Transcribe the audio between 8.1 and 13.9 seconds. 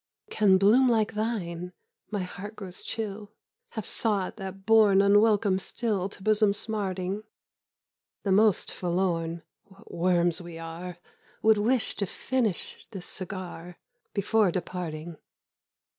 The most forlorn—what worms we are!— Would wish to finish this cigar